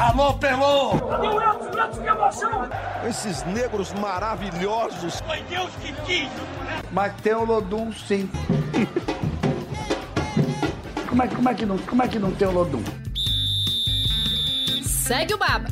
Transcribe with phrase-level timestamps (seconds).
[0.00, 0.92] Alô, Pelô!
[3.08, 5.20] Esses negros maravilhosos.
[5.22, 6.30] Foi Deus que quis!
[6.92, 8.30] Mas tem o Lodum, sim.
[11.08, 12.82] como, é, como, é que não, como é que não tem o Lodum?
[14.84, 15.66] Segue o Baba.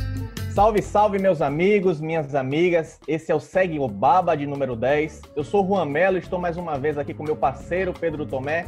[0.52, 2.98] Salve, salve, meus amigos, minhas amigas.
[3.06, 5.23] Esse é o Segue o Baba de número 10.
[5.37, 8.27] Eu sou o Juan Melo e estou mais uma vez aqui com meu parceiro Pedro
[8.27, 8.66] Tomé.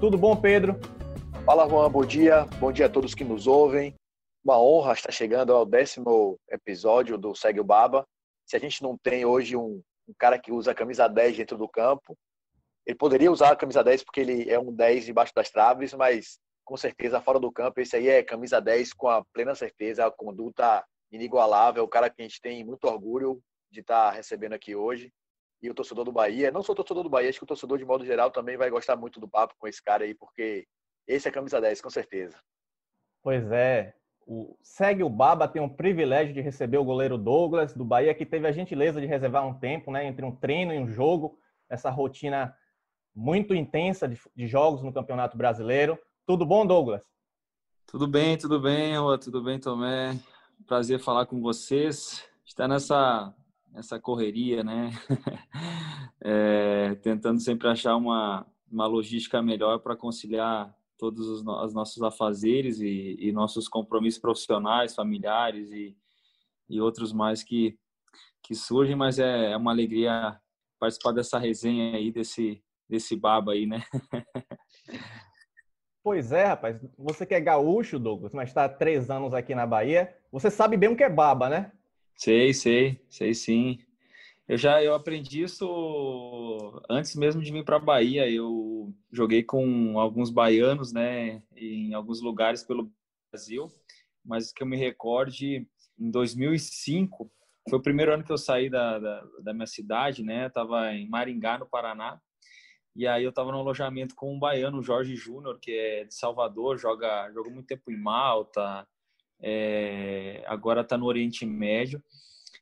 [0.00, 0.78] Tudo bom, Pedro?
[1.46, 1.90] Fala, Juan.
[1.90, 2.46] Bom dia.
[2.60, 3.94] Bom dia a todos que nos ouvem.
[4.44, 8.06] Uma honra estar chegando ao décimo episódio do Segue o Baba.
[8.46, 11.58] Se a gente não tem hoje um, um cara que usa a camisa 10 dentro
[11.58, 12.16] do campo,
[12.86, 16.38] ele poderia usar a camisa 10 porque ele é um 10 debaixo das traves, mas
[16.64, 20.10] com certeza fora do campo, esse aí é camisa 10 com a plena certeza, a
[20.10, 25.12] conduta inigualável, o cara que a gente tem muito orgulho de estar recebendo aqui hoje.
[25.60, 27.84] E o torcedor do Bahia, não sou torcedor do Bahia, acho que o torcedor de
[27.84, 30.66] modo geral também vai gostar muito do papo com esse cara aí, porque
[31.06, 32.38] esse é camisa 10, com certeza.
[33.22, 33.97] Pois é.
[34.30, 38.26] O Segue o Baba tem o privilégio de receber o goleiro Douglas do Bahia, que
[38.26, 41.88] teve a gentileza de reservar um tempo, né, entre um treino e um jogo, essa
[41.88, 42.54] rotina
[43.16, 45.98] muito intensa de, de jogos no Campeonato Brasileiro.
[46.26, 47.00] Tudo bom, Douglas?
[47.86, 50.14] Tudo bem, tudo bem, Rua, tudo bem, Tomé.
[50.66, 52.22] Prazer falar com vocês.
[52.44, 53.34] Está nessa
[53.74, 54.90] essa correria, né?
[56.20, 62.80] é, tentando sempre achar uma, uma logística melhor para conciliar todos os, os, nossos afazeres
[62.80, 65.96] e, e, nossos compromissos profissionais, familiares e,
[66.68, 67.78] e outros mais que,
[68.42, 70.38] que surgem, mas é, é uma alegria
[70.78, 73.82] participar dessa resenha aí, desse, desse baba aí, né?
[76.00, 76.80] Pois é, rapaz.
[76.96, 80.74] Você que é gaúcho, Douglas, mas está há três anos aqui na Bahia, você sabe
[80.74, 81.70] bem o que é baba, né?
[82.16, 83.78] Sei, sei, sei sim.
[84.48, 88.30] Eu já eu aprendi isso antes mesmo de vir para a Bahia.
[88.30, 92.90] Eu joguei com alguns baianos, né, em alguns lugares pelo
[93.30, 93.70] Brasil,
[94.24, 97.30] mas que eu me recorde, em 2005
[97.68, 100.46] foi o primeiro ano que eu saí da, da, da minha cidade, né?
[100.46, 102.18] Estava em Maringá, no Paraná.
[102.96, 106.78] E aí eu estava no alojamento com um baiano, Jorge Júnior, que é de Salvador,
[106.78, 108.88] joga jogou muito tempo em Malta,
[109.40, 112.02] é, agora está no Oriente Médio.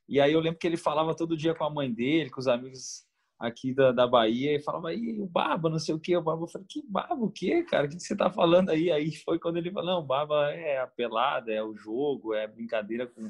[0.07, 2.47] E aí eu lembro que ele falava todo dia com a mãe dele, com os
[2.47, 3.05] amigos
[3.39, 6.43] aqui da, da Bahia, e falava, aí o Baba, não sei o que, o Baba,
[6.43, 8.91] eu falei, que Baba, o que, cara, o que você tá falando aí?
[8.91, 13.05] Aí foi quando ele falou, não, Baba é a pelada, é o jogo, é brincadeira
[13.05, 13.29] com,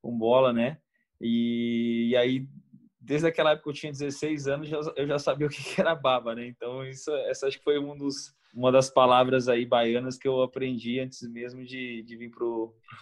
[0.00, 0.78] com bola, né?
[1.20, 2.48] E, e aí,
[3.00, 6.46] desde aquela época eu tinha 16 anos, eu já sabia o que era Baba, né?
[6.46, 10.42] Então, isso, essa acho que foi um dos, uma das palavras aí baianas que eu
[10.42, 12.32] aprendi antes mesmo de, de vir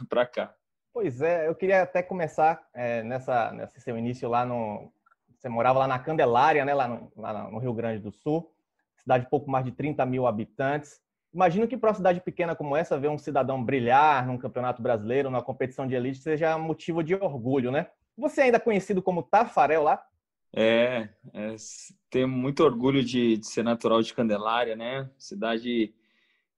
[0.08, 0.54] para cá.
[0.92, 4.92] Pois é, eu queria até começar é, nessa, nesse seu início lá no.
[5.36, 8.52] Você morava lá na Candelária, né, lá no, lá no Rio Grande do Sul,
[8.96, 11.00] cidade de pouco mais de 30 mil habitantes.
[11.32, 15.30] Imagino que para uma cidade pequena como essa, ver um cidadão brilhar num campeonato brasileiro,
[15.30, 17.86] numa competição de elite, seja motivo de orgulho, né?
[18.18, 20.04] Você é ainda conhecido como Tafarel lá?
[20.52, 21.54] É, é
[22.10, 25.08] tenho muito orgulho de, de, ser natural de Candelária, né?
[25.16, 25.94] Cidade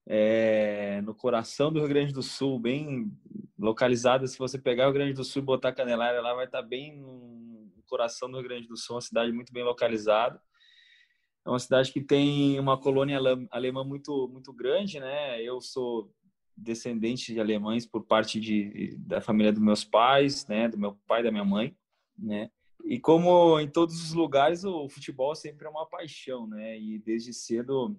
[0.07, 3.13] é, no coração do Rio Grande do Sul, bem
[3.63, 4.27] localizada.
[4.27, 7.71] Se você pegar o Grande do Sul e botar Candelária lá, vai estar bem no
[7.87, 10.41] coração do Rio Grande do Sul, uma cidade muito bem localizada.
[11.47, 13.19] É uma cidade que tem uma colônia
[13.51, 15.41] alemã muito muito grande, né?
[15.43, 16.13] Eu sou
[16.57, 20.69] descendente de alemães por parte de, da família dos meus pais, né?
[20.69, 21.77] Do meu pai e da minha mãe,
[22.19, 22.51] né?
[22.85, 26.79] E como em todos os lugares, o futebol sempre é uma paixão, né?
[26.79, 27.97] E desde cedo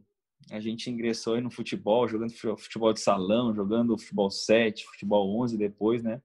[0.52, 5.58] a gente ingressou aí no futebol, jogando futebol de salão, jogando futebol 7, futebol 11
[5.58, 6.22] depois, né?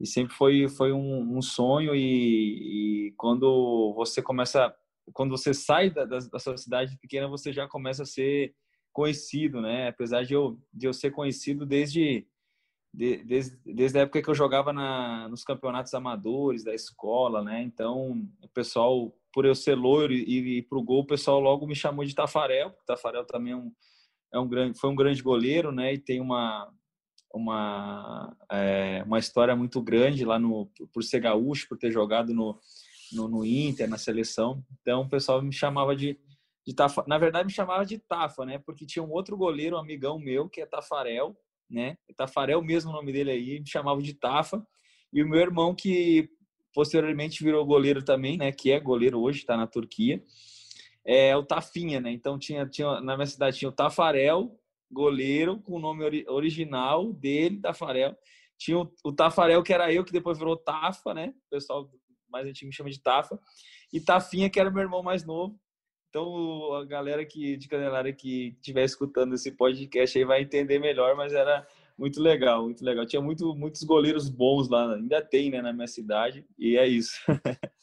[0.00, 4.74] E sempre foi, foi um, um sonho e, e, quando você começa,
[5.12, 8.52] quando você sai da, da, da, sua cidade pequena, você já começa a ser
[8.92, 9.88] conhecido, né?
[9.88, 12.26] Apesar de eu, de eu ser conhecido desde,
[12.92, 17.62] de, desde, desde a época que eu jogava na, nos campeonatos amadores da escola, né?
[17.62, 21.66] Então, o pessoal por eu ser loiro e, e para o gol, o pessoal logo
[21.66, 23.72] me chamou de Tafarel, porque Tafarel também é um,
[24.34, 25.94] é um grande, foi um grande goleiro, né?
[25.94, 26.70] E tem uma
[27.34, 32.58] uma é, uma história muito grande lá no por ser gaúcho, por ter jogado no,
[33.12, 34.62] no, no Inter, na seleção.
[34.80, 36.18] Então o pessoal me chamava de
[36.64, 38.58] de Tafa, na verdade me chamava de Tafa, né?
[38.58, 41.36] Porque tinha um outro goleiro, um amigão meu, que é Tafarel,
[41.68, 41.96] né?
[42.16, 44.64] Tafarel mesmo o nome dele aí, me chamava de Tafa.
[45.12, 46.30] E o meu irmão que
[46.72, 48.52] posteriormente virou goleiro também, né?
[48.52, 50.22] Que é goleiro hoje, está na Turquia.
[51.04, 52.10] É o Tafinha, né?
[52.10, 54.56] Então tinha, tinha na minha cidade tinha o Tafarel,
[54.90, 58.16] goleiro com o nome ori original dele, Tafarel.
[58.58, 61.34] Tinha o, o, Tafarel que era eu, que depois virou Tafa, né?
[61.46, 61.90] O pessoal
[62.30, 63.38] mais antigo me chama de Tafa.
[63.92, 65.58] E Tafinha que era meu irmão mais novo.
[66.08, 71.16] Então a galera que de Candelária que estiver escutando esse podcast aí vai entender melhor,
[71.16, 71.66] mas era
[72.02, 73.06] muito legal, muito legal.
[73.06, 77.20] Tinha muito, muitos goleiros bons lá, ainda tem, né, na minha cidade, e é isso.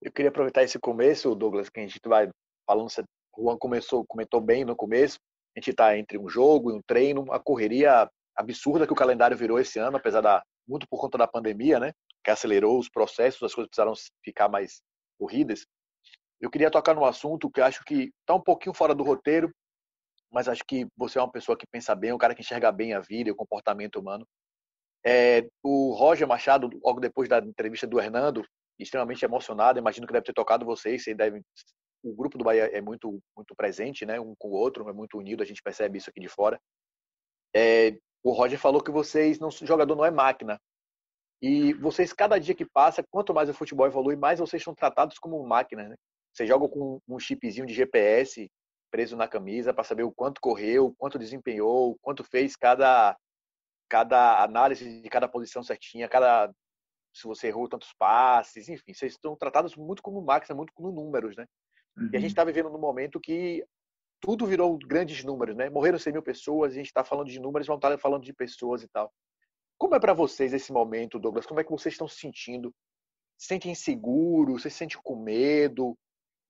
[0.00, 2.30] Eu queria aproveitar esse começo, Douglas, que a gente vai
[2.66, 2.88] falando,
[3.36, 5.18] o Juan começou, comentou bem no começo,
[5.54, 9.36] a gente está entre um jogo e um treino, a correria absurda que o calendário
[9.36, 11.92] virou esse ano, apesar da muito por conta da pandemia, né,
[12.24, 13.92] que acelerou os processos, as coisas precisaram
[14.24, 14.80] ficar mais
[15.18, 15.66] corridas.
[16.40, 19.52] Eu queria tocar num assunto que acho que está um pouquinho fora do roteiro,
[20.30, 22.94] mas acho que você é uma pessoa que pensa bem, um cara que enxerga bem
[22.94, 24.26] a vida e o comportamento humano.
[25.04, 28.44] É, o Roger Machado, logo depois da entrevista do Hernando,
[28.78, 31.42] extremamente emocionado, imagino que deve ter tocado vocês, vocês devem,
[32.02, 35.18] o grupo do Bahia é muito muito presente, né, um com o outro, é muito
[35.18, 36.60] unido, a gente percebe isso aqui de fora.
[37.54, 40.60] É, o Roger falou que vocês, não, jogador não é máquina,
[41.40, 45.18] e vocês, cada dia que passa, quanto mais o futebol evolui, mais vocês são tratados
[45.18, 45.88] como máquinas.
[45.88, 45.96] Né?
[46.46, 48.50] Joga com um chipzinho de GPS
[48.90, 53.16] preso na camisa para saber o quanto correu, quanto desempenhou, quanto fez cada
[53.88, 56.52] cada análise de cada posição certinha, cada
[57.14, 61.36] se você errou tantos passes, enfim, vocês estão tratados muito como máquina, muito como números,
[61.36, 61.46] né?
[61.96, 62.10] Uhum.
[62.12, 62.46] E a gente está uhum.
[62.46, 63.64] vivendo num momento que
[64.20, 65.70] tudo virou grandes números, né?
[65.70, 68.32] Morreram 100 mil pessoas, a gente está falando de números, vamos estar tá falando de
[68.32, 69.12] pessoas e tal.
[69.78, 71.46] Como é para vocês esse momento, Douglas?
[71.46, 72.74] Como é que vocês estão se sentindo?
[73.36, 74.62] Se sentem inseguros?
[74.62, 75.96] Vocês se sentem com medo?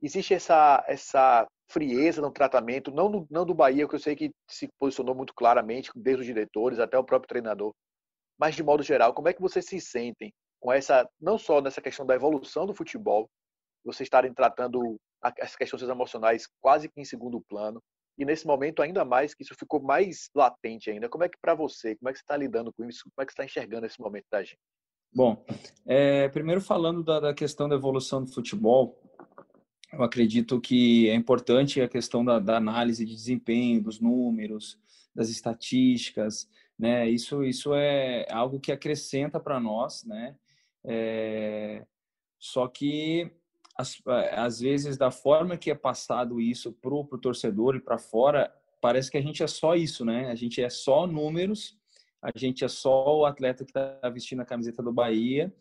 [0.01, 4.31] Existe essa, essa frieza no tratamento, não, no, não do Bahia, que eu sei que
[4.49, 7.75] se posicionou muito claramente, desde os diretores até o próprio treinador,
[8.39, 11.81] mas de modo geral, como é que vocês se sentem com essa, não só nessa
[11.81, 13.29] questão da evolução do futebol,
[13.85, 17.83] vocês estarem tratando as questões emocionais quase que em segundo plano,
[18.17, 21.09] e nesse momento ainda mais que isso ficou mais latente ainda.
[21.09, 23.05] Como é que para você, como é que você está lidando com isso?
[23.05, 24.59] Como é que você está enxergando esse momento da gente?
[25.15, 25.43] Bom,
[25.87, 29.01] é, primeiro falando da, da, questão da evolução do futebol,
[29.93, 34.79] eu acredito que é importante a questão da, da análise de desempenho, dos números,
[35.15, 36.49] das estatísticas,
[36.79, 37.09] né?
[37.09, 40.37] Isso, isso é algo que acrescenta para nós, né?
[40.85, 41.85] É,
[42.39, 43.31] só que
[44.33, 49.09] às vezes da forma que é passado isso pro, pro torcedor e para fora, parece
[49.09, 50.31] que a gente é só isso, né?
[50.31, 51.79] A gente é só números,
[52.21, 55.53] a gente é só o atleta que está vestindo a camiseta do Bahia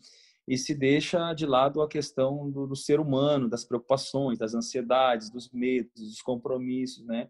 [0.48, 5.30] e se deixa de lado a questão do, do, ser humano, das preocupações, das ansiedades,
[5.30, 7.30] dos medos, dos compromissos, né?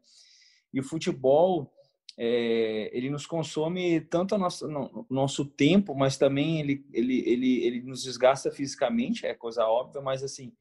[0.73, 1.73] E o futebol
[2.17, 7.65] é, ele nos consome tanto o nosso, no, nosso tempo, mas também ele, ele, ele,
[7.65, 10.51] ele nos desgasta fisicamente, é coisa óbvia, mas assim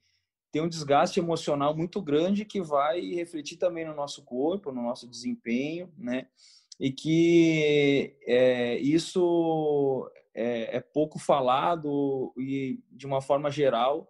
[0.57, 5.07] tem um desgaste emocional muito grande que vai refletir também no nosso corpo, no nosso
[5.07, 6.29] desempenho, né?
[6.81, 14.07] E que é, isso é, é pouco falado e, de uma forma geral,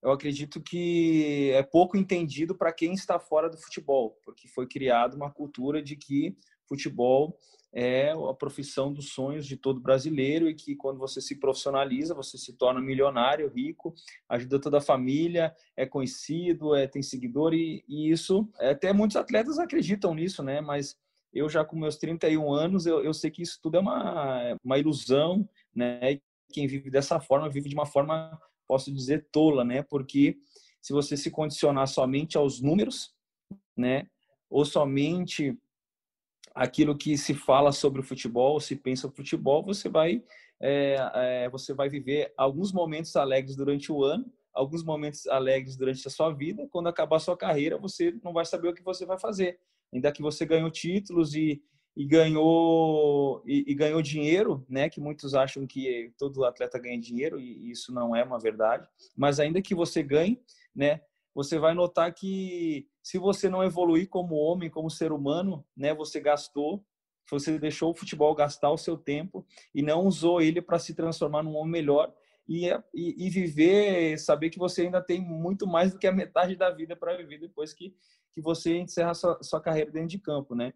[0.00, 5.16] eu acredito que é pouco entendido para quem está fora do futebol, porque foi criada
[5.16, 6.36] uma cultura de que
[6.68, 7.36] futebol
[7.72, 12.38] é a profissão dos sonhos de todo brasileiro e que quando você se profissionaliza, você
[12.38, 13.92] se torna milionário, rico,
[14.28, 19.58] ajuda toda a família, é conhecido, é, tem seguidor e, e isso, até muitos atletas
[19.58, 20.60] acreditam nisso, né?
[20.60, 20.96] Mas
[21.32, 24.78] eu já com meus 31 anos, eu, eu sei que isso tudo é uma, uma
[24.78, 26.20] ilusão, né?
[26.52, 29.82] Quem vive dessa forma, vive de uma forma, posso dizer, tola, né?
[29.82, 30.36] Porque
[30.80, 33.14] se você se condicionar somente aos números,
[33.76, 34.06] né?
[34.48, 35.58] Ou somente
[36.54, 40.22] aquilo que se fala sobre o futebol, se pensa o futebol, você vai
[40.60, 46.06] é, é, você vai viver alguns momentos alegres durante o ano, alguns momentos alegres durante
[46.06, 46.66] a sua vida.
[46.70, 49.58] Quando acabar a sua carreira, você não vai saber o que você vai fazer.
[49.92, 51.62] Ainda que você ganhou títulos e,
[51.96, 54.88] e ganhou e, e, ganhou dinheiro, né?
[54.88, 58.88] Que muitos acham que todo atleta ganha dinheiro e isso não é uma verdade.
[59.16, 60.40] Mas ainda que você ganhe,
[60.74, 61.00] né?
[61.34, 66.20] Você vai notar que se você não evoluir como homem, como ser humano, né, você
[66.20, 66.84] gastou,
[67.28, 71.42] você deixou o futebol gastar o seu tempo e não usou ele para se transformar
[71.42, 72.14] num homem melhor
[72.48, 76.54] e, e, e, viver, saber que você ainda tem muito mais do que a metade
[76.54, 77.96] da vida para viver depois que,
[78.32, 80.72] que você encerra sua, sua carreira dentro de campo, né?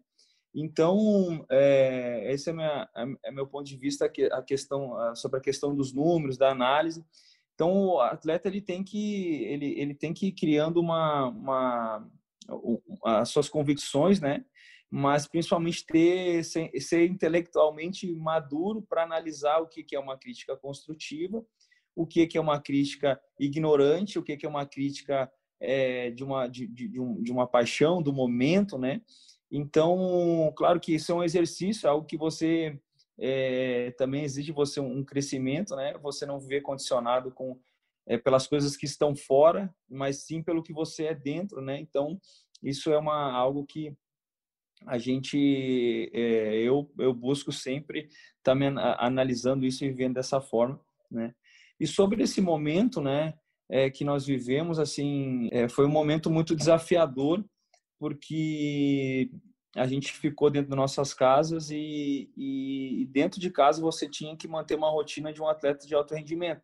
[0.53, 2.89] Então, é, esse é, minha,
[3.23, 7.05] é, meu ponto de vista a questão sobre a questão dos números, da análise.
[7.53, 12.09] Então, o atleta ele tem que ele, ele tem que ir criando uma, uma
[13.03, 14.43] as suas convicções, né?
[14.89, 20.57] Mas principalmente ter ser, ser intelectualmente maduro para analisar o que, que é uma crítica
[20.57, 21.45] construtiva,
[21.95, 26.23] o que, que é uma crítica ignorante, o que, que é uma crítica é, de,
[26.23, 29.01] uma, de, de, um, de uma paixão, do momento, né?
[29.51, 32.79] Então, claro que isso é um exercício, é algo que você
[33.17, 35.97] é, também exige você um crescimento, né?
[36.01, 37.59] Você não viver condicionado com
[38.07, 41.79] é, pelas coisas que estão fora, mas sim pelo que você é dentro, né?
[41.79, 42.19] Então,
[42.61, 43.95] isso é uma algo que
[44.85, 48.09] a gente, é, eu, eu busco sempre
[48.41, 50.79] também analisando isso e vendo dessa forma,
[51.11, 51.33] né?
[51.79, 53.33] E sobre esse momento, né,
[53.69, 57.43] é, que nós vivemos, assim, é, foi um momento muito desafiador,
[57.99, 59.29] porque
[59.75, 64.47] a gente ficou dentro das nossas casas e, e, dentro de casa você tinha que
[64.47, 66.63] manter uma rotina de um atleta de alto rendimento.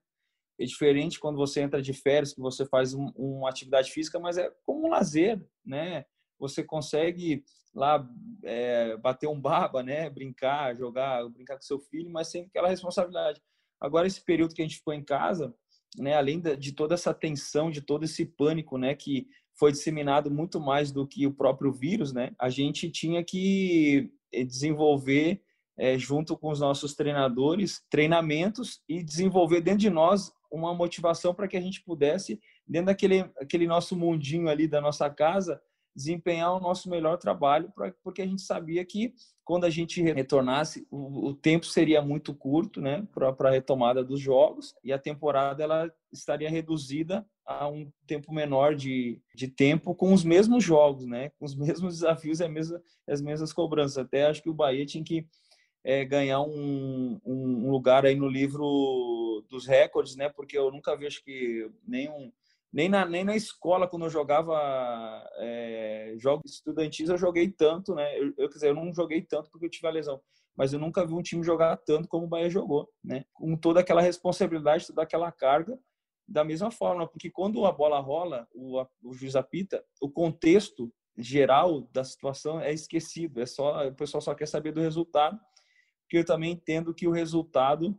[0.58, 4.38] É diferente quando você entra de férias, que você faz um, uma atividade física, mas
[4.38, 6.06] é como um lazer, né?
[6.40, 8.08] Você consegue lá
[8.44, 10.10] é, bater um baba, né?
[10.10, 13.42] Brincar, jogar, brincar com seu filho, mas sem aquela responsabilidade.
[13.82, 15.54] Agora, esse período que a gente ficou em casa,
[15.98, 16.16] né?
[16.16, 18.96] Além de toda essa tensão, de todo esse pânico, né?
[18.96, 22.32] Que foi disseminado muito mais do que o próprio vírus, né?
[22.40, 25.42] A gente tinha que eh, desenvolver
[25.78, 31.48] é, junto com os nossos treinadores treinamentos e desenvolver dentro de nós uma motivação para
[31.48, 35.62] que a gente pudesse dentro daquele aquele nosso mundinho ali da nossa casa
[35.96, 39.14] desempenhar o nosso melhor trabalho, pra, porque a gente sabia que
[39.46, 44.20] quando a gente retornasse, o, o tempo seria muito curto, né, para a retomada dos
[44.20, 50.12] jogos e a temporada ela estaria reduzida a um tempo menor de, de tempo com
[50.12, 53.98] os mesmos jogos, né, com os mesmos desafios e mesma, as mesmas cobranças.
[53.98, 55.28] Até acho que o Bahia tinha que
[55.84, 61.06] é, ganhar um, um lugar aí no livro dos recordes, né, porque eu nunca vi
[61.06, 62.32] acho que nenhum
[62.76, 64.54] nem na, nem na escola, quando eu jogava
[65.38, 68.20] é, jogos estudantis, eu joguei tanto, né?
[68.20, 70.20] Eu, eu, quer dizer, eu não joguei tanto porque eu tive a lesão,
[70.58, 73.24] mas eu nunca vi um time jogar tanto como o Bahia jogou, né?
[73.34, 75.80] Com toda aquela responsabilidade, toda aquela carga,
[76.28, 81.84] da mesma forma, porque quando a bola rola, o, o juiz apita, o contexto geral
[81.94, 85.40] da situação é esquecido, é só o pessoal só quer saber do resultado,
[86.02, 87.98] porque eu também entendo que o resultado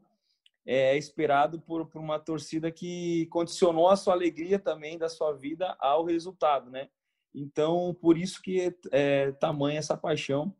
[0.66, 5.76] é esperado por, por uma torcida que condicionou a sua alegria também da sua vida
[5.78, 6.88] ao resultado, né?
[7.32, 10.54] Então, por isso que é tamanha essa paixão.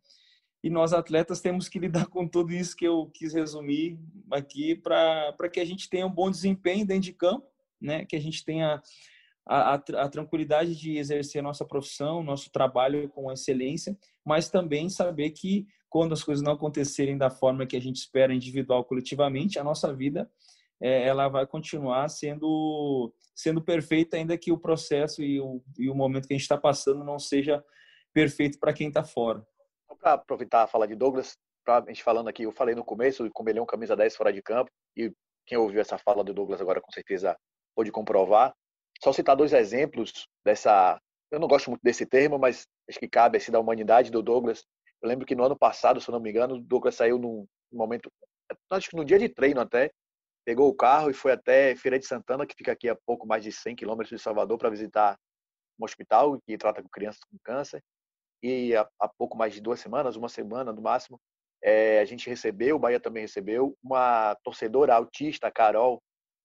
[0.63, 3.99] E nós atletas temos que lidar com tudo isso que eu quis resumir
[4.31, 7.47] aqui para que a gente tenha um bom desempenho dentro de campo,
[7.81, 8.05] né?
[8.05, 8.81] Que a gente tenha
[9.45, 15.31] a, a, a tranquilidade de exercer nossa profissão, nosso trabalho com excelência, mas também saber
[15.31, 19.65] que quando as coisas não acontecerem da forma que a gente espera individual coletivamente, a
[19.65, 20.31] nossa vida
[20.79, 25.95] é, ela vai continuar sendo sendo perfeita ainda que o processo e o, e o
[25.95, 27.65] momento que a gente está passando não seja
[28.13, 29.43] perfeito para quem está fora.
[29.99, 33.27] Para aproveitar a fala de Douglas, para a gente falando aqui, eu falei no começo,
[33.31, 35.11] como ele é um camisa 10 fora de campo, e
[35.47, 37.35] quem ouviu essa fala do Douglas agora com certeza
[37.75, 38.55] pode comprovar.
[39.03, 41.01] Só citar dois exemplos dessa,
[41.31, 44.63] eu não gosto muito desse termo, mas acho que cabe assim da humanidade do Douglas,
[45.03, 47.47] eu lembro que no ano passado, se eu não me engano, o Douglas saiu num
[47.73, 48.11] momento,
[48.71, 49.91] acho que no dia de treino até,
[50.45, 53.43] pegou o carro e foi até Feira de Santana, que fica aqui a pouco mais
[53.43, 55.19] de 100 quilômetros de Salvador, para visitar
[55.79, 57.83] um hospital que trata com crianças com câncer.
[58.43, 61.21] E há, há pouco mais de duas semanas, uma semana no máximo,
[61.63, 66.01] é, a gente recebeu, o Bahia também recebeu, uma torcedora autista, Carol,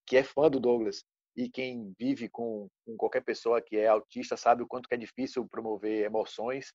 [0.08, 1.03] que é fã do Douglas.
[1.36, 5.48] E quem vive com, com qualquer pessoa que é autista sabe o quanto é difícil
[5.48, 6.74] promover emoções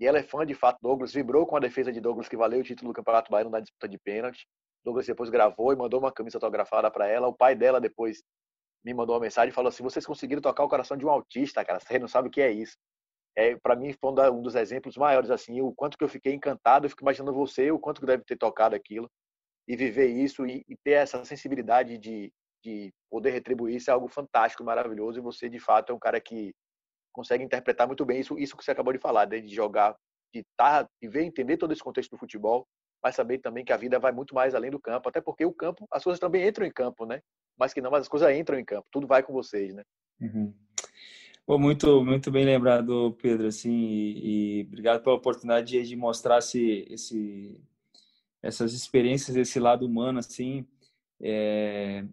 [0.00, 2.60] e ela é fã de fato Douglas, vibrou com a defesa de Douglas que valeu
[2.60, 4.48] o título do Campeonato Baiano na disputa de pênalti.
[4.82, 7.28] Douglas depois gravou e mandou uma camisa autografada para ela.
[7.28, 8.22] O pai dela depois
[8.82, 11.62] me mandou uma mensagem e falou assim: "Vocês conseguiram tocar o coração de um autista,
[11.64, 11.78] cara.
[11.80, 12.76] Você não sabe o que é isso".
[13.36, 16.86] É, para mim foi um dos exemplos maiores assim, o quanto que eu fiquei encantado,
[16.86, 19.08] eu fico imaginando você, o quanto que deve ter tocado aquilo
[19.68, 22.32] e viver isso e, e ter essa sensibilidade de,
[22.64, 26.20] de poder retribuir isso é algo fantástico, maravilhoso e você de fato é um cara
[26.20, 26.52] que
[27.12, 29.40] consegue interpretar muito bem isso, isso que você acabou de falar, né?
[29.40, 29.96] de jogar,
[30.32, 32.66] de estar, de ver, entender todo esse contexto do futebol,
[33.02, 35.52] mas saber também que a vida vai muito mais além do campo, até porque o
[35.52, 37.20] campo, as coisas também entram em campo, né?
[37.58, 39.82] Mas que não, mas as coisas entram em campo, tudo vai com vocês, né?
[40.20, 40.54] Uhum.
[41.58, 47.60] Muito, muito bem lembrado, Pedro, assim, e, e obrigado pela oportunidade de mostrar esse, esse,
[48.40, 50.64] essas experiências, esse lado humano, assim,
[51.20, 52.04] é,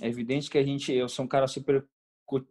[0.00, 1.84] é evidente que a gente, eu sou um cara super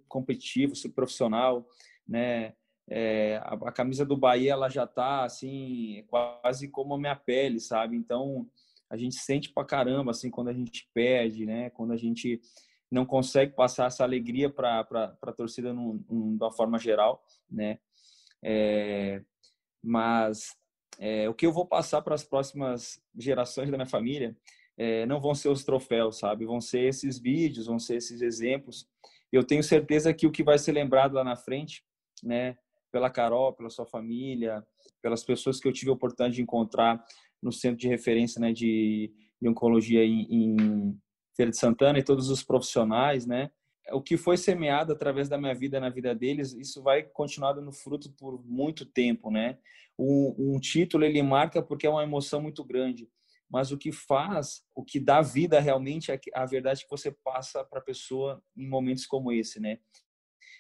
[0.08, 1.66] competitivo, super profissional,
[2.08, 2.54] né?
[2.90, 7.60] É, a, a, camisa do Bahia ela já tá assim quase como a minha pele,
[7.60, 7.96] sabe?
[7.96, 8.48] Então
[8.90, 11.70] a gente sente pra caramba assim quando a gente perde, né?
[11.70, 12.42] Quando a gente
[12.92, 14.82] não consegue passar essa alegria para
[15.22, 17.80] a torcida num, de uma forma geral, né?
[18.44, 19.24] É,
[19.82, 20.56] mas
[21.00, 24.36] é, o que eu vou passar para as próximas gerações da minha família
[24.78, 26.46] é, não vão ser os troféus, sabe?
[26.46, 28.88] Vão ser esses vídeos, vão ser esses exemplos.
[29.32, 31.84] Eu tenho certeza que o que vai ser lembrado lá na frente
[32.24, 32.58] né?
[32.92, 34.64] Pela Carol, pela sua família,
[35.02, 37.04] pelas pessoas que eu tive a oportunidade de encontrar
[37.42, 38.54] no centro de referência, né?
[38.54, 39.12] De,
[39.42, 41.00] de oncologia em, em
[41.36, 43.50] Feira de Santana e todos os profissionais, né?
[43.92, 47.72] o que foi semeado através da minha vida na vida deles, isso vai continuar dando
[47.72, 49.58] fruto por muito tempo, né?
[50.00, 53.10] Um, um título ele marca porque é uma emoção muito grande,
[53.50, 57.64] mas o que faz, o que dá vida realmente é a verdade que você passa
[57.64, 59.80] para a pessoa em momentos como esse, né?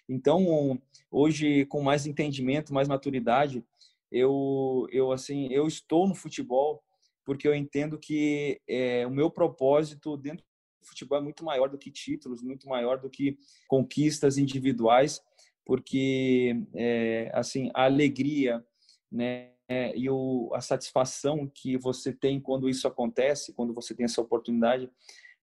[0.07, 0.79] Então,
[1.09, 3.63] hoje com mais entendimento, mais maturidade,
[4.11, 6.83] eu eu assim, eu estou no futebol
[7.25, 10.45] porque eu entendo que é, o meu propósito dentro
[10.83, 15.21] futebol é muito maior do que títulos, muito maior do que conquistas individuais,
[15.65, 18.63] porque é, assim a alegria,
[19.11, 19.51] né,
[19.95, 24.89] e o, a satisfação que você tem quando isso acontece, quando você tem essa oportunidade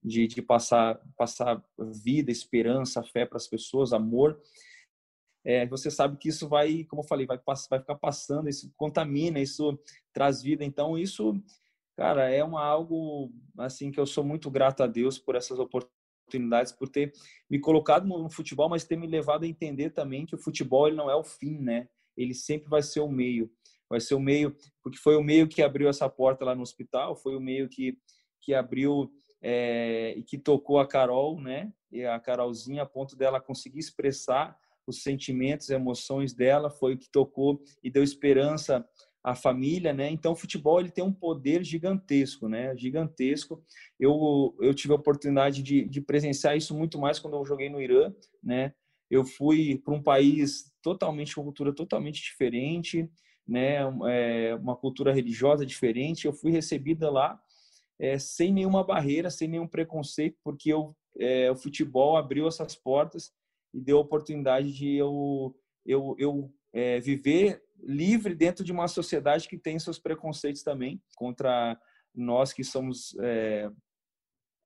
[0.03, 1.63] de, de passar passar
[2.03, 4.39] vida, esperança, fé para as pessoas, amor,
[5.43, 7.39] é, você sabe que isso vai, como eu falei, vai,
[7.69, 9.79] vai ficar passando, isso contamina, isso
[10.13, 10.63] traz vida.
[10.63, 11.41] Então, isso
[11.97, 16.71] cara, é uma algo assim que eu sou muito grato a Deus por essas oportunidades,
[16.71, 17.11] por ter
[17.49, 20.95] me colocado no futebol, mas ter me levado a entender também que o futebol ele
[20.95, 21.87] não é o fim, né?
[22.15, 23.51] Ele sempre vai ser o meio,
[23.89, 27.15] vai ser o meio, porque foi o meio que abriu essa porta lá no hospital,
[27.15, 27.97] foi o meio que
[28.43, 31.71] que abriu é, e que tocou a Carol, né?
[31.91, 34.55] E a Carolzinha a ponto dela conseguir expressar
[34.85, 38.85] os sentimentos, emoções dela, foi o que tocou e deu esperança
[39.23, 40.09] a família, né?
[40.09, 42.75] Então, o futebol ele tem um poder gigantesco, né?
[42.75, 43.63] Gigantesco.
[43.99, 47.81] Eu, eu tive a oportunidade de, de presenciar isso muito mais quando eu joguei no
[47.81, 48.73] Irã, né?
[49.09, 53.07] Eu fui para um país totalmente, uma cultura totalmente diferente,
[53.47, 53.77] né?
[54.09, 56.25] É, uma cultura religiosa diferente.
[56.25, 57.39] Eu fui recebida lá
[58.01, 63.31] é, sem nenhuma barreira, sem nenhum preconceito, porque eu, é, o futebol abriu essas portas
[63.71, 65.55] e deu a oportunidade de eu,
[65.85, 71.79] eu, eu é, viver livre dentro de uma sociedade que tem seus preconceitos também contra
[72.13, 73.69] nós que somos é,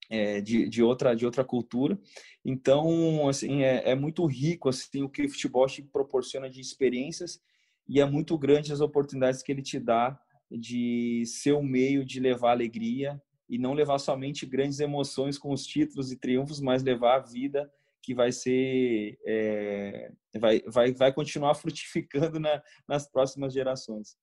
[0.09, 1.99] é, de, de, outra de outra cultura.
[2.43, 7.41] Então assim é, é, muito rico assim o que o futebol te proporciona de experiências
[7.85, 10.17] e é muito grande as oportunidades que ele te dá
[10.51, 15.65] de ser um meio de levar alegria e não levar somente grandes emoções com os
[15.65, 17.69] títulos e triunfos mas levar a vida
[18.01, 24.15] que vai ser é, vai, vai, vai continuar frutificando na, nas próximas gerações.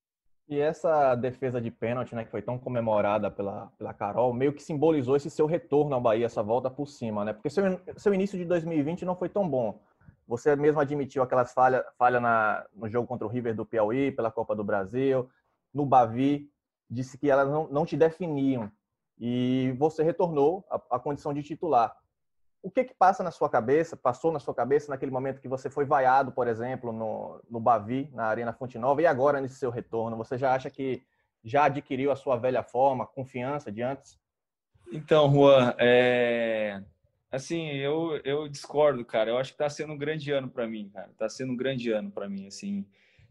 [0.49, 4.63] E essa defesa de pênalti, né, que foi tão comemorada pela, pela Carol, meio que
[4.63, 7.33] simbolizou esse seu retorno ao Bahia, essa volta por cima, né?
[7.33, 7.65] Porque seu,
[7.97, 9.81] seu início de 2020 não foi tão bom.
[10.27, 14.31] Você mesmo admitiu aquelas falhas falha na, no jogo contra o River do Piauí, pela
[14.31, 15.29] Copa do Brasil,
[15.73, 16.51] no Bavi,
[16.89, 18.71] disse que elas não, não te definiam.
[19.19, 21.97] E você retornou à, à condição de titular
[22.63, 25.69] o que que passa na sua cabeça, passou na sua cabeça naquele momento que você
[25.69, 29.71] foi vaiado, por exemplo, no, no Bavi, na Arena Fonte Nova, e agora nesse seu
[29.71, 30.17] retorno?
[30.17, 31.03] Você já acha que
[31.45, 34.17] já adquiriu a sua velha forma, confiança de antes?
[34.93, 36.81] Então, Juan, é...
[37.33, 39.31] assim, eu, eu discordo, cara.
[39.31, 41.11] Eu acho que está sendo um grande ano para mim, cara.
[41.11, 42.87] Está sendo um grande ano para mim, assim.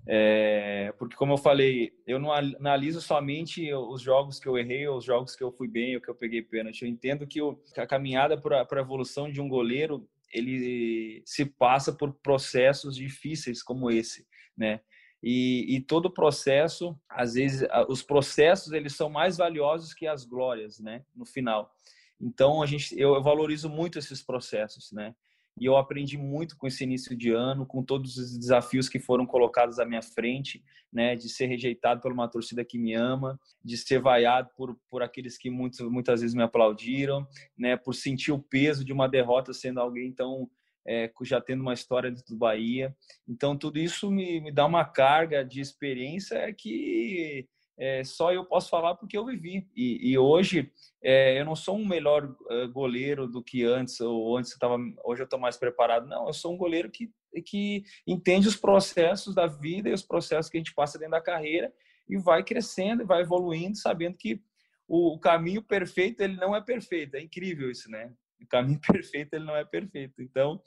[0.08, 5.06] É, porque, como eu falei, eu não analiso somente os jogos que eu errei, os
[5.06, 6.82] jogos que eu fui bem, ou que eu peguei pênalti.
[6.82, 11.92] Eu entendo que, o, a caminhada para a evolução de um goleiro ele se passa
[11.92, 14.26] por processos difíceis como esse,
[14.58, 14.80] né?
[15.22, 20.80] E, e todo processo, às vezes, os processos eles são mais valiosos que as glórias,
[20.80, 21.06] né?
[21.16, 21.72] No final.
[22.20, 25.14] Então a gente, eu valorizo muito esses processos, né?
[25.60, 29.26] E eu aprendi muito com esse início de ano, com todos os desafios que foram
[29.26, 33.78] colocados à minha frente, né, de ser rejeitado por uma torcida que me ama, de
[33.78, 38.40] ser vaiado por, por aqueles que muitos, muitas vezes me aplaudiram, né, por sentir o
[38.40, 40.50] peso de uma derrota sendo alguém tão
[40.86, 42.96] é, já tendo uma história do Bahia.
[43.28, 47.48] Então tudo isso me, me dá uma carga de experiência que
[47.82, 49.68] é, só eu posso falar porque eu vivi.
[49.76, 54.38] E, e hoje é, eu não sou um melhor é, goleiro do que antes, ou
[54.38, 56.08] antes eu tava, hoje eu estou mais preparado.
[56.08, 57.12] Não, eu sou um goleiro que,
[57.44, 61.22] que entende os processos da vida e os processos que a gente passa dentro da
[61.22, 61.74] carreira
[62.08, 64.40] e vai crescendo e vai evoluindo, sabendo que
[64.88, 67.16] o, o caminho perfeito ele não é perfeito.
[67.16, 68.14] É incrível isso, né?
[68.40, 70.22] O caminho perfeito ele não é perfeito.
[70.22, 70.62] Então,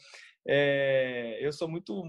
[0.46, 2.04] é, eu sou muito,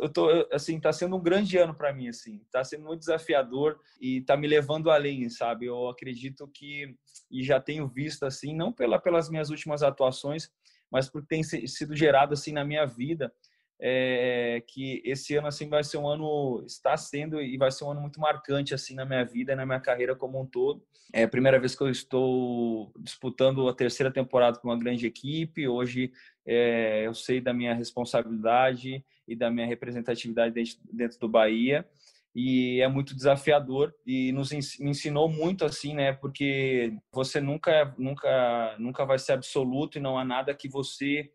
[0.00, 3.78] eu tô assim, tá sendo um grande ano para mim assim, tá sendo muito desafiador
[4.00, 5.66] e tá me levando além, sabe?
[5.66, 6.96] Eu acredito que
[7.30, 10.50] e já tenho visto assim, não pela pelas minhas últimas atuações,
[10.90, 13.30] mas por tem sido gerado assim na minha vida,
[13.78, 17.90] é, que esse ano assim vai ser um ano está sendo e vai ser um
[17.90, 20.82] ano muito marcante assim na minha vida, na minha carreira como um todo.
[21.12, 25.68] É a primeira vez que eu estou disputando a terceira temporada com uma grande equipe.
[25.68, 26.10] Hoje
[26.46, 31.86] é, eu sei da minha responsabilidade e da minha representatividade dentro, dentro do Bahia
[32.34, 36.12] e é muito desafiador e nos ensinou muito assim, né?
[36.12, 41.30] Porque você nunca nunca nunca vai ser absoluto e não há nada que você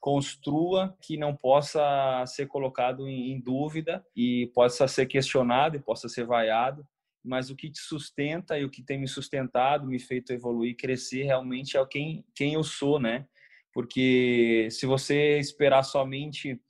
[0.00, 6.24] construa que não possa ser colocado em, dúvida e possa ser questionado e possa ser
[6.24, 6.86] vaiado
[7.22, 11.24] mas o que te sustenta e o que tem me sustentado, me feito evoluir, crescer,
[11.24, 13.26] realmente é quem, quem eu sou, né?
[13.78, 16.60] Porque se você esperar somente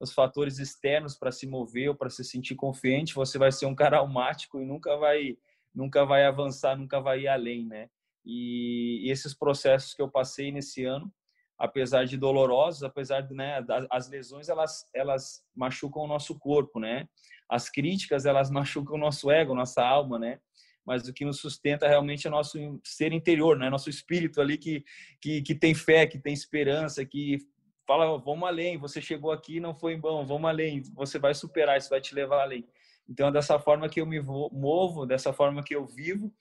[0.00, 3.74] os fatores externos para se mover ou para se sentir confiante, você vai ser um
[3.74, 5.36] cara almático e nunca vai
[5.74, 7.90] nunca vai avançar, nunca vai ir além, né?
[8.24, 11.12] E, e esses processos que eu passei nesse ano,
[11.58, 17.06] apesar de dolorosos, apesar de, né, as lesões elas elas machucam o nosso corpo, né?
[17.46, 20.40] As críticas elas machucam o nosso ego, nossa alma, né?
[20.84, 23.70] Mas o que nos sustenta realmente é nosso ser interior, né?
[23.70, 24.84] Nosso espírito ali que
[25.20, 27.38] que, que tem fé, que tem esperança, que
[27.86, 31.90] fala, vamos além, você chegou aqui não foi bom, vamos além, você vai superar, isso
[31.90, 32.66] vai te levar além.
[33.08, 36.32] Então, é dessa forma que eu me movo, dessa forma que eu vivo,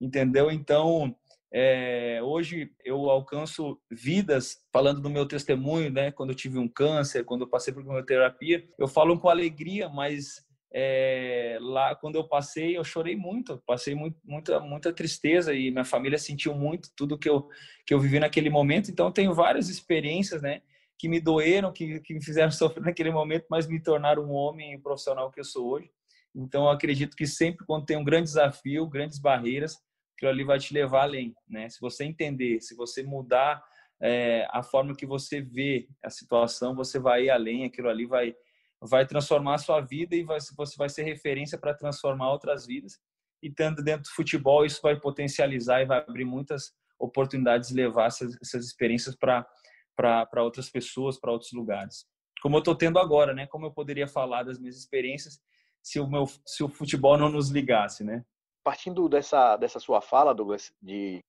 [0.00, 0.50] entendeu?
[0.50, 1.16] Então,
[1.52, 6.12] é, hoje eu alcanço vidas falando do meu testemunho, né?
[6.12, 10.46] Quando eu tive um câncer, quando eu passei por terapia, eu falo com alegria, mas
[10.72, 15.84] é, lá quando eu passei, eu chorei muito, passei muito, muita, muita tristeza e minha
[15.84, 17.48] família sentiu muito tudo que eu
[17.86, 18.90] que eu vivi naquele momento.
[18.90, 20.62] Então, tenho várias experiências, né?
[21.00, 24.78] que me doeram, que, que me fizeram sofrer naquele momento, mas me tornaram um homem
[24.78, 25.90] profissional que eu sou hoje.
[26.34, 29.78] Então, acredito que sempre quando tem um grande desafio, grandes barreiras,
[30.14, 31.68] aquilo ali vai te levar além, né?
[31.70, 33.64] Se você entender, se você mudar
[34.00, 38.36] é, a forma que você vê a situação, você vai ir além, aquilo ali vai
[38.82, 42.98] vai transformar a sua vida e vai, você vai ser referência para transformar outras vidas.
[43.42, 48.06] E estando dentro do futebol, isso vai potencializar e vai abrir muitas oportunidades de levar
[48.06, 52.06] essas, essas experiências para outras pessoas, para outros lugares.
[52.42, 53.46] Como eu estou tendo agora, né?
[53.46, 55.40] Como eu poderia falar das minhas experiências
[55.82, 58.24] se o meu se o futebol não nos ligasse, né?
[58.62, 61.22] Partindo dessa dessa sua fala, Douglas, de,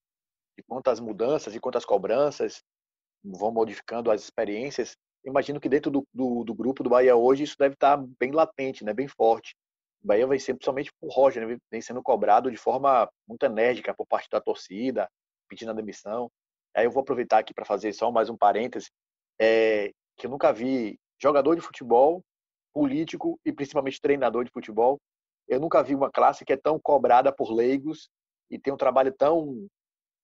[0.57, 2.63] de quantas mudanças e quantas cobranças
[3.23, 7.57] vão modificando as experiências, imagino que dentro do, do, do, grupo do Bahia hoje isso
[7.57, 8.93] deve estar bem latente, né?
[8.93, 9.55] Bem forte.
[10.03, 11.57] O Bahia vem sendo, principalmente por Roger, né?
[11.69, 15.07] vem sendo cobrado de forma muito enérgica por parte da torcida,
[15.47, 16.29] pedindo a demissão.
[16.75, 18.89] Aí eu vou aproveitar aqui para fazer só mais um parêntese,
[19.39, 22.23] é, que eu nunca vi jogador de futebol,
[22.73, 24.99] político e principalmente treinador de futebol.
[25.47, 28.10] Eu nunca vi uma classe que é tão cobrada por leigos
[28.49, 29.67] e tem um trabalho tão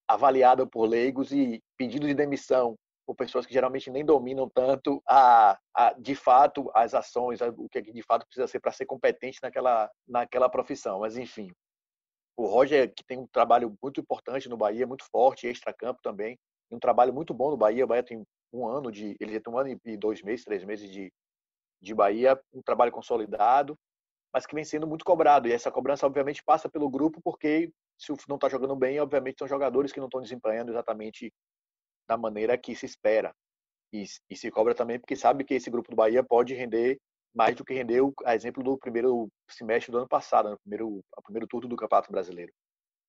[0.07, 2.75] avaliado por leigos e pedido de demissão
[3.08, 7.82] por pessoas que geralmente nem dominam tanto a, a de fato as ações, o que
[7.82, 11.00] de fato precisa ser para ser competente naquela naquela profissão.
[11.00, 11.50] Mas enfim,
[12.36, 16.38] o Roger, que tem um trabalho muito importante no Bahia, muito forte, extra-campo também,
[16.70, 17.86] um trabalho muito bom no Bahia.
[17.86, 19.15] O Bahia tem um ano de.
[19.20, 21.12] Ele já tem um ano e dois meses, três meses de,
[21.82, 23.78] de Bahia, um trabalho consolidado,
[24.34, 25.48] mas que vem sendo muito cobrado.
[25.48, 29.48] E essa cobrança, obviamente, passa pelo grupo, porque se não está jogando bem, obviamente, são
[29.48, 31.34] jogadores que não estão desempenhando exatamente
[32.08, 33.34] da maneira que se espera.
[33.93, 36.98] E, e se cobra também porque sabe que esse grupo do Bahia pode render
[37.34, 41.04] mais do que rendeu, a exemplo do primeiro semestre do ano passado, no né, primeiro,
[41.15, 42.52] o primeiro turno do Campeonato Brasileiro.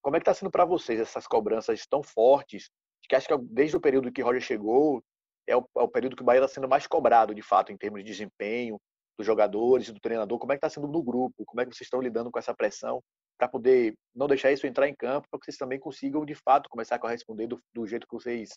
[0.01, 2.69] Como é que está sendo para vocês essas cobranças tão fortes?
[3.09, 5.03] Que acho que desde o período que Roger chegou,
[5.47, 7.77] é o, é o período que o Bahia está sendo mais cobrado, de fato, em
[7.77, 8.79] termos de desempenho
[9.17, 10.37] dos jogadores do treinador.
[10.37, 11.43] Como é que está sendo no grupo?
[11.45, 13.01] Como é que vocês estão lidando com essa pressão
[13.37, 16.69] para poder não deixar isso entrar em campo, para que vocês também consigam, de fato,
[16.69, 18.51] começar a corresponder do, do jeito que vocês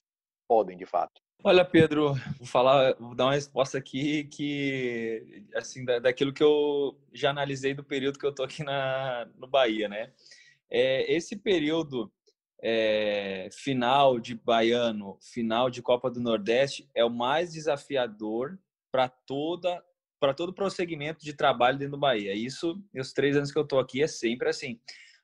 [0.46, 1.20] podem, de fato?
[1.44, 6.96] Olha, Pedro, vou falar, vou dar uma resposta aqui que, assim, da, daquilo que eu
[7.12, 10.12] já analisei do período que eu tô aqui na, no Bahia, né?
[10.70, 12.12] É, esse período
[12.62, 18.58] é, final de baiano, final de Copa do Nordeste, é o mais desafiador
[18.90, 19.82] para toda
[20.20, 22.32] para todo o prosseguimento de trabalho dentro do Bahia.
[22.32, 24.78] Isso, os três anos que eu tô aqui, é sempre assim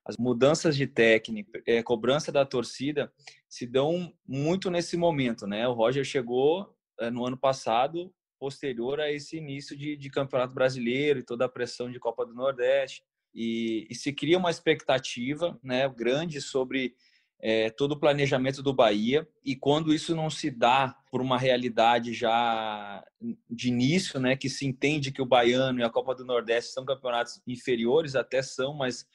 [0.09, 3.12] as mudanças de técnica, é, cobrança da torcida
[3.47, 5.68] se dão muito nesse momento, né?
[5.68, 11.18] O Roger chegou é, no ano passado, posterior a esse início de, de, campeonato brasileiro
[11.18, 13.03] e toda a pressão de Copa do Nordeste
[13.35, 16.94] e, e se cria uma expectativa, né, grande sobre
[17.40, 22.14] é, todo o planejamento do Bahia e quando isso não se dá por uma realidade
[22.14, 23.05] já
[23.51, 26.85] de início, né, que se entende que o baiano e a Copa do Nordeste são
[26.85, 29.07] campeonatos inferiores, até são, mas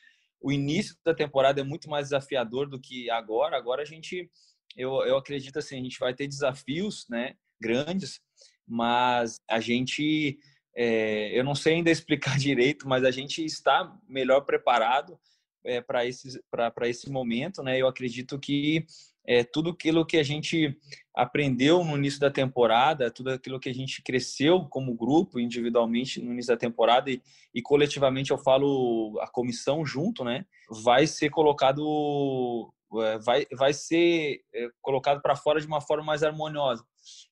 [0.43, 3.55] o início da temporada é muito mais desafiador do que agora.
[3.55, 4.29] Agora a gente,
[4.75, 8.19] eu, eu acredito assim, a gente vai ter desafios, né, grandes,
[8.67, 10.37] mas a gente,
[10.75, 15.17] é, eu não sei ainda explicar direito, mas a gente está melhor preparado
[15.63, 17.77] é, para esse, para esse momento, né?
[17.79, 18.85] Eu acredito que
[19.25, 20.77] é, tudo aquilo que a gente
[21.15, 26.33] aprendeu no início da temporada, tudo aquilo que a gente cresceu como grupo, individualmente no
[26.33, 27.21] início da temporada e,
[27.53, 30.45] e coletivamente eu falo a comissão junto, né?
[30.83, 36.23] Vai ser colocado é, vai, vai ser é, colocado para fora de uma forma mais
[36.23, 36.83] harmoniosa.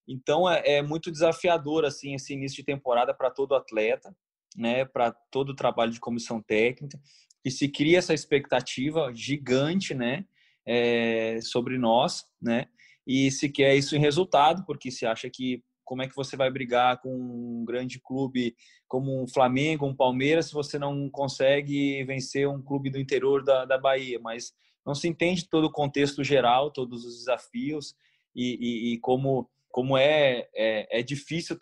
[0.08, 4.16] Então é, é muito desafiador assim esse início de temporada para todo atleta,
[4.56, 7.00] né, para todo o trabalho de comissão técnica,
[7.44, 10.26] que se cria essa expectativa gigante, né,
[10.66, 12.68] é, sobre nós, né,
[13.06, 16.50] e se quer isso em resultado, porque se acha que como é que você vai
[16.50, 18.56] brigar com um grande clube
[18.88, 23.66] como um Flamengo, um Palmeiras, se você não consegue vencer um clube do interior da,
[23.66, 24.18] da Bahia?
[24.18, 24.54] Mas
[24.86, 27.94] não se entende todo o contexto geral, todos os desafios
[28.34, 31.58] e, e, e como, como é, é, é, difícil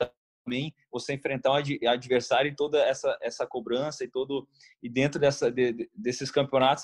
[0.49, 4.47] também você enfrentar um adversário e toda essa, essa cobrança e todo
[4.81, 6.83] e dentro dessa, de, desses campeonatos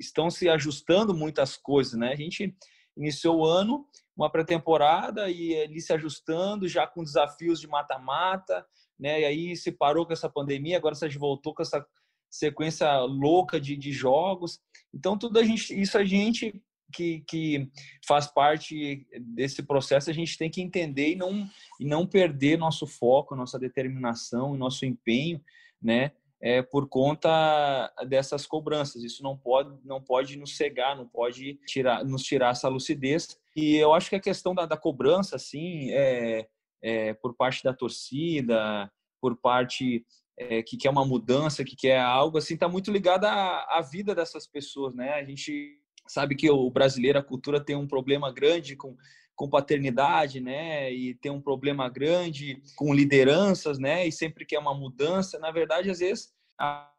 [0.00, 2.12] estão se ajustando muitas coisas, né?
[2.12, 2.56] A gente
[2.96, 8.66] iniciou o ano uma pré-temporada e ele se ajustando já com desafios de mata-mata,
[8.98, 9.20] né?
[9.20, 11.86] E aí se parou com essa pandemia, agora você voltou com essa
[12.30, 14.58] sequência louca de, de jogos.
[14.94, 17.68] Então tudo a gente, isso a gente que, que
[18.06, 21.48] faz parte desse processo a gente tem que entender e não
[21.80, 25.40] e não perder nosso foco, nossa determinação, nosso empenho,
[25.82, 26.12] né?
[26.40, 29.02] é, por conta dessas cobranças.
[29.02, 33.38] Isso não pode, não pode nos cegar, não pode tirar, nos tirar essa lucidez.
[33.54, 36.46] E eu acho que a questão da, da cobrança, assim, é,
[36.82, 40.04] é, por parte da torcida, por parte
[40.38, 44.14] é, que quer uma mudança, que quer algo assim, está muito ligada à, à, vida
[44.14, 45.14] dessas pessoas, né?
[45.14, 48.96] A gente sabe que o brasileiro, a cultura tem um problema grande com
[49.36, 50.90] com paternidade, né?
[50.90, 54.06] E tem um problema grande com lideranças, né?
[54.06, 55.38] E sempre quer uma mudança.
[55.38, 56.90] Na verdade, às vezes a,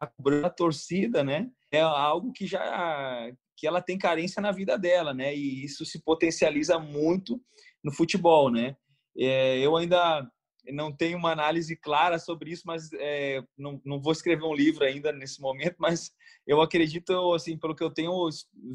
[0.44, 1.50] a torcida, né?
[1.72, 5.34] É algo que já que ela tem carência na vida dela, né?
[5.34, 7.42] E isso se potencializa muito
[7.82, 8.76] no futebol, né?
[9.18, 10.30] É, eu ainda
[10.72, 14.84] não tenho uma análise clara sobre isso, mas é, não, não vou escrever um livro
[14.84, 16.10] ainda nesse momento, mas
[16.46, 18.28] eu acredito, assim, pelo que eu tenho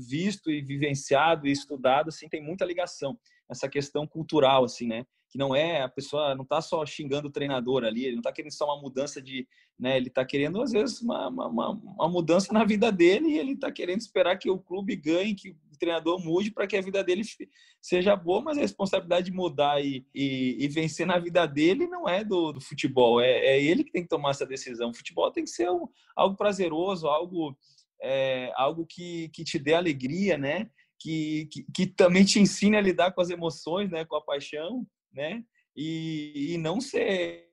[0.07, 3.17] visto e vivenciado e estudado, assim, tem muita ligação
[3.49, 5.05] essa questão cultural, assim, né?
[5.29, 8.31] Que não é a pessoa não está só xingando o treinador ali, ele não está
[8.31, 9.47] querendo só uma mudança de,
[9.79, 9.97] né?
[9.97, 13.71] Ele está querendo às vezes uma, uma, uma, mudança na vida dele e ele está
[13.71, 17.23] querendo esperar que o clube ganhe, que treinador mude para que a vida dele
[17.81, 22.07] seja boa, mas a responsabilidade de mudar e, e, e vencer na vida dele não
[22.07, 24.89] é do, do futebol, é, é, ele que tem que tomar essa decisão.
[24.89, 27.57] O futebol tem que ser um, algo prazeroso, algo
[28.01, 30.69] é, algo que, que te dê alegria, né?
[30.99, 34.87] que, que, que, também te ensine a lidar com as emoções, né, com a paixão,
[35.11, 35.43] né,
[35.75, 37.49] e, e não ser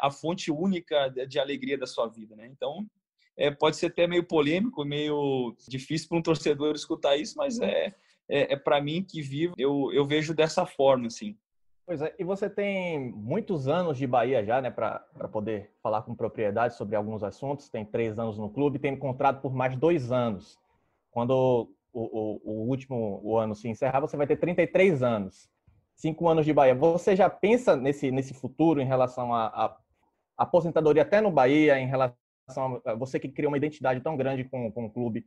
[0.00, 2.46] a fonte única de alegria da sua vida, né.
[2.46, 2.86] Então,
[3.36, 7.94] é, pode ser até meio polêmico, meio difícil para um torcedor escutar isso, mas é,
[8.28, 11.36] é, é para mim que vivo, eu, eu vejo dessa forma, assim.
[11.86, 16.14] Pois é, e você tem muitos anos de Bahia já, né, para poder falar com
[16.14, 17.68] propriedade sobre alguns assuntos.
[17.68, 20.58] Tem três anos no clube, tem contrato por mais dois anos.
[21.10, 25.50] Quando o, o, o, último o ano se encerrar, você vai ter 33 anos.
[25.94, 26.74] Cinco anos de Bahia.
[26.74, 29.76] Você já pensa nesse, nesse futuro em relação à
[30.38, 34.70] aposentadoria até no Bahia, em relação a você que criou uma identidade tão grande com,
[34.70, 35.26] com o clube?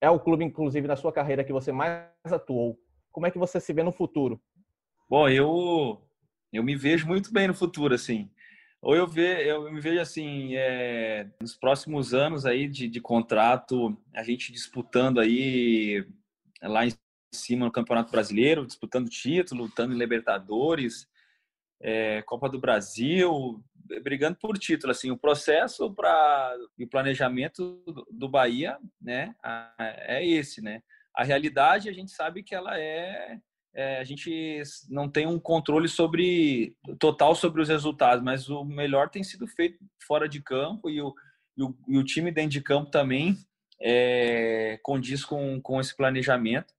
[0.00, 2.78] É o clube, inclusive, na sua carreira que você mais atuou.
[3.10, 4.40] Como é que você se vê no futuro?
[5.08, 6.02] Bom, eu,
[6.52, 8.30] eu me vejo muito bem no futuro, assim.
[8.82, 13.96] Ou eu, ve, eu me vejo assim, é, nos próximos anos aí de, de contrato,
[14.14, 16.06] a gente disputando aí
[16.62, 16.92] lá em
[17.32, 21.08] cima no Campeonato Brasileiro, disputando título, lutando em Libertadores,
[21.80, 23.62] é, Copa do Brasil,
[24.02, 24.90] brigando por título.
[24.90, 29.34] Assim, o processo para o planejamento do Bahia, né,
[30.06, 30.82] é esse, né?
[31.14, 33.38] A realidade a gente sabe que ela é
[33.74, 39.10] é, a gente não tem um controle sobre total sobre os resultados, mas o melhor
[39.10, 41.12] tem sido feito fora de campo e o,
[41.56, 43.36] e o, e o time dentro de campo também
[43.80, 46.72] é, condiz com, com esse planejamento.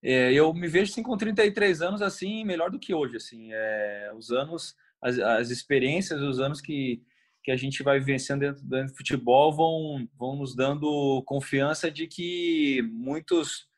[0.00, 4.12] É, eu me vejo assim, com 33 anos assim melhor do que hoje assim é,
[4.14, 7.02] os anos as, as, experiências os anos que,
[7.44, 12.06] que a gente vai vivenciando dentro, dentro do futebol vão vão nos dando confiança de
[12.06, 13.68] que muitos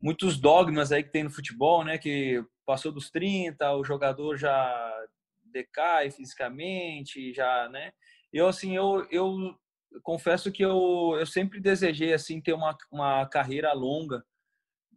[0.00, 1.98] muitos dogmas aí que tem no futebol, né?
[1.98, 5.06] Que passou dos 30, o jogador já
[5.44, 7.92] decai fisicamente, já, né?
[8.32, 9.56] Eu, assim, eu, eu
[10.02, 14.24] confesso que eu, eu sempre desejei, assim, ter uma, uma carreira longa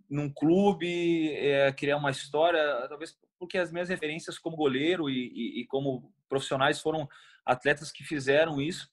[0.10, 5.62] num clube, é, criar uma história, talvez porque as minhas referências como goleiro e, e,
[5.62, 7.08] e como profissionais foram
[7.46, 8.90] atletas que fizeram isso.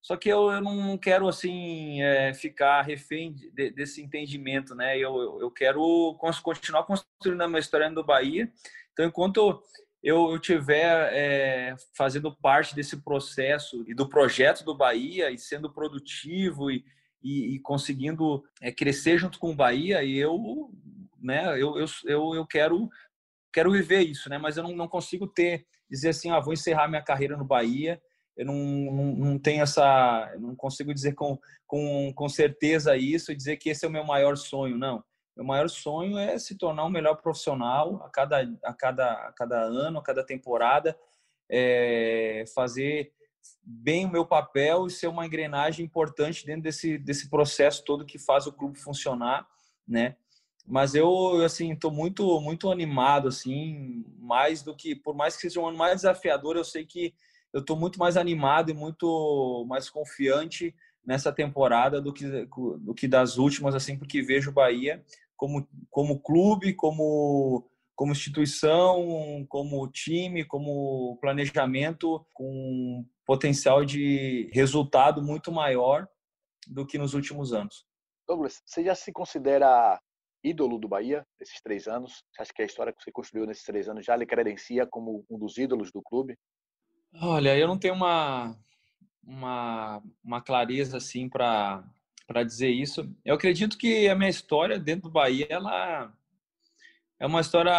[0.00, 4.96] Só que eu, eu não quero assim é, ficar refém de, desse entendimento, né?
[4.96, 8.50] Eu, eu quero continuar construindo a minha história no Bahia.
[8.92, 9.62] Então, enquanto
[10.02, 15.72] eu, eu tiver é, fazendo parte desse processo e do projeto do Bahia e sendo
[15.72, 16.84] produtivo e,
[17.22, 20.02] e, e conseguindo é, crescer junto com o Bahia.
[20.04, 20.70] E eu,
[21.20, 22.88] né, eu, eu, eu, eu quero,
[23.52, 24.38] quero viver isso, né?
[24.38, 28.00] Mas eu não, não consigo ter, dizer assim, ah, vou encerrar minha carreira no Bahia.
[28.36, 33.36] Eu não, não, não tenho essa, não consigo dizer com, com, com certeza isso e
[33.36, 35.02] dizer que esse é o meu maior sonho, não.
[35.36, 39.60] Meu maior sonho é se tornar um melhor profissional a cada, a cada, a cada
[39.60, 40.98] ano, a cada temporada,
[41.50, 43.12] é, fazer
[43.62, 48.18] bem o meu papel e ser uma engrenagem importante dentro desse, desse processo todo que
[48.18, 49.46] faz o clube funcionar,
[49.86, 50.16] né?
[50.68, 55.60] Mas eu, assim, estou muito, muito animado, assim, mais do que, por mais que seja
[55.60, 57.14] um ano mais desafiador, eu sei que
[57.54, 63.08] eu estou muito mais animado e muito mais confiante nessa temporada do que, do que
[63.08, 65.02] das últimas, assim, porque vejo o Bahia
[65.36, 75.50] como, como clube, como como instituição, como time, como planejamento, com potencial de resultado muito
[75.50, 76.06] maior
[76.68, 77.84] do que nos últimos anos.
[78.28, 80.00] Douglas, você já se considera
[80.42, 82.24] ídolo do Bahia nesses três anos?
[82.32, 85.24] Você acha que a história que você construiu nesses três anos já lhe credencia como
[85.30, 86.36] um dos ídolos do clube?
[87.20, 88.56] Olha, eu não tenho uma
[89.22, 91.84] uma, uma clareza assim para
[92.26, 93.10] para dizer isso.
[93.24, 96.12] Eu acredito que a minha história dentro do Bahia ela
[97.18, 97.72] é uma história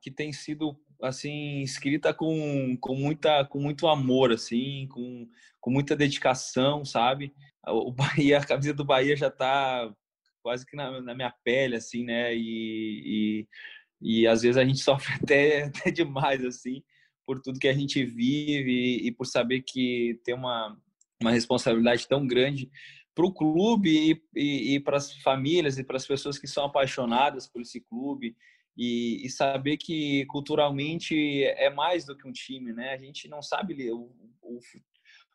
[0.00, 5.28] que tem sido assim escrita com, com muita com muito amor assim com,
[5.60, 7.34] com muita dedicação sabe
[7.66, 9.92] o Bahia a camisa do Bahia já está
[10.42, 13.46] quase que na, na, minha pele assim né e,
[14.00, 16.82] e, e, às vezes a gente sofre até, até demais assim
[17.24, 20.76] por tudo que a gente vive e, e por saber que tem uma
[21.22, 22.68] uma responsabilidade tão grande
[23.14, 27.46] para o clube e, e, para as famílias e para as pessoas que são apaixonadas
[27.46, 28.36] por esse clube
[28.76, 32.94] e, e, saber que culturalmente é mais do que um time, né?
[32.94, 34.58] A gente não sabe o, o,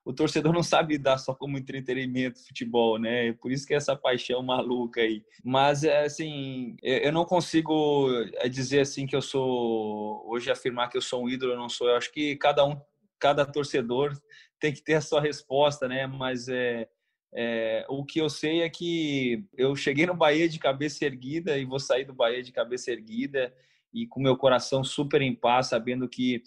[0.08, 3.34] o torcedor não sabe lidar só como entretenimento futebol, né?
[3.34, 5.22] Por isso que é essa paixão maluca aí.
[5.43, 10.96] Mas é, assim, eu não consigo é, dizer assim que eu sou hoje afirmar que
[10.96, 11.89] eu sou um ídolo, eu não sou.
[11.89, 12.80] Eu acho que cada um,
[13.20, 14.17] cada torcedor
[14.62, 16.08] tem que ter a sua resposta, né?
[16.08, 16.88] Mas é
[17.34, 21.65] é, o que eu sei é que eu cheguei no Bahia de cabeça erguida e
[21.65, 23.54] vou sair do Bahia de cabeça erguida
[23.93, 26.41] e com meu coração super em paz, sabendo que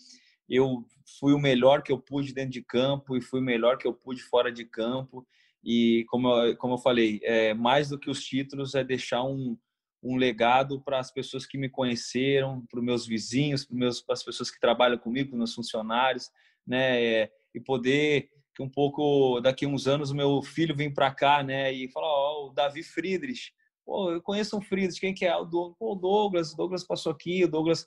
[0.50, 0.84] eu
[1.18, 3.94] fui o melhor que eu pude dentro de campo e fui o melhor que eu
[3.94, 5.26] pude fora de campo.
[5.62, 9.56] E como eu, como eu falei, é, mais do que os títulos é deixar um,
[10.02, 14.50] um legado para as pessoas que me conheceram, para os meus vizinhos, para as pessoas
[14.50, 16.30] que trabalham comigo, meus funcionários,
[16.66, 17.02] né?
[17.02, 21.10] É, e poder que um pouco daqui a uns anos o meu filho vem para
[21.12, 23.52] cá, né, e fala, ó, oh, o Davi Friedrich,
[23.84, 25.36] pô, eu conheço um Friedrich, quem que é?
[25.36, 27.86] O Douglas, pô, Douglas, Douglas passou aqui, o Douglas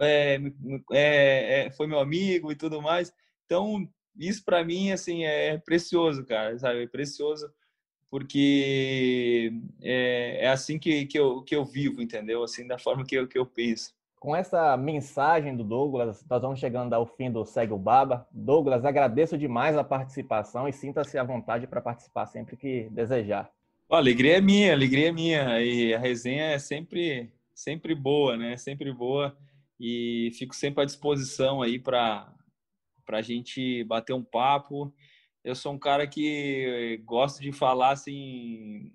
[0.00, 0.40] é,
[0.92, 3.12] é, é, foi meu amigo e tudo mais.
[3.44, 6.84] Então, isso para mim, assim, é precioso, cara, sabe?
[6.84, 7.50] É precioso
[8.10, 9.52] porque
[9.82, 12.42] é, é assim que, que, eu, que eu vivo, entendeu?
[12.42, 13.94] Assim, da forma que eu, que eu penso.
[14.18, 18.26] Com essa mensagem do Douglas, nós vamos chegando ao fim do Segue o Baba.
[18.30, 23.50] Douglas, agradeço demais a participação e sinta-se à vontade para participar sempre que desejar.
[23.90, 25.60] A alegria é minha, alegria é minha.
[25.60, 28.56] E a resenha é sempre, sempre boa, né?
[28.56, 29.36] Sempre boa.
[29.78, 32.32] E fico sempre à disposição aí para
[33.08, 34.94] a gente bater um papo.
[35.44, 38.92] Eu sou um cara que gosto de falar assim,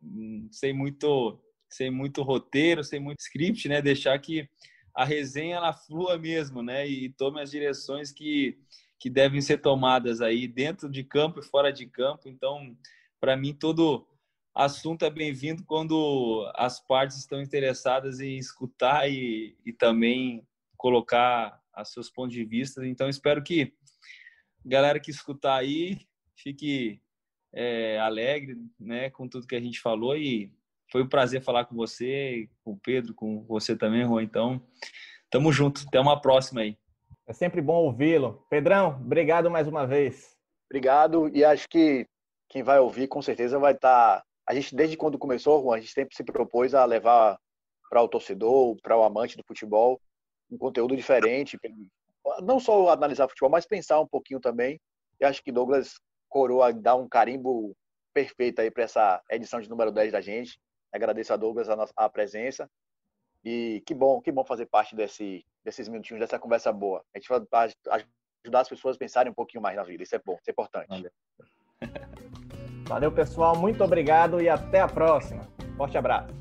[0.51, 1.39] sem muito,
[1.69, 3.81] sem muito roteiro, sem muito script, né?
[3.81, 4.49] Deixar que
[4.93, 6.87] a resenha ela flua mesmo, né?
[6.87, 8.57] E tome as direções que,
[8.99, 12.27] que devem ser tomadas aí dentro de campo e fora de campo.
[12.27, 12.75] Então,
[13.19, 14.05] para mim, todo
[14.53, 20.45] assunto é bem-vindo quando as partes estão interessadas em escutar e, e também
[20.81, 22.83] colocar os seus pontos de vista.
[22.87, 23.71] Então, espero que
[24.65, 25.99] a galera que escutar aí
[26.35, 26.99] fique
[27.53, 30.51] é, alegre né, com tudo que a gente falou e
[30.91, 34.23] foi um prazer falar com você, com o Pedro, com você também, Juan.
[34.23, 34.59] Então,
[35.29, 35.83] tamo junto.
[35.87, 36.75] Até uma próxima aí.
[37.27, 38.43] É sempre bom ouvi-lo.
[38.49, 40.35] Pedrão, obrigado mais uma vez.
[40.67, 41.29] Obrigado.
[41.29, 42.07] E acho que
[42.49, 44.17] quem vai ouvir, com certeza, vai estar.
[44.17, 44.23] Tá...
[44.49, 47.39] A gente, desde quando começou, Juan, a gente sempre se propôs a levar
[47.87, 50.01] para o torcedor, para o amante do futebol,
[50.51, 51.57] um conteúdo diferente.
[52.43, 54.79] Não só analisar futebol, mas pensar um pouquinho também.
[55.19, 55.93] E acho que Douglas
[56.29, 57.75] coroa dá um carimbo
[58.13, 60.59] perfeito aí para essa edição de número 10 da gente.
[60.93, 62.69] Agradeço a Douglas a, nossa, a presença.
[63.43, 67.03] E que bom, que bom fazer parte desse, desses minutinhos, dessa conversa boa.
[67.15, 67.71] A gente vai
[68.43, 70.03] ajudar as pessoas a pensarem um pouquinho mais na vida.
[70.03, 70.87] Isso é bom, isso é importante.
[70.89, 71.11] Valeu.
[72.87, 73.55] Valeu, pessoal.
[73.55, 75.47] Muito obrigado e até a próxima.
[75.77, 76.40] Forte abraço.